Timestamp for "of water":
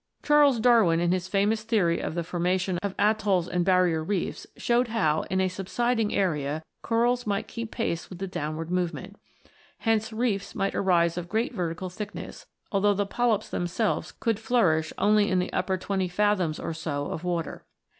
17.11-17.63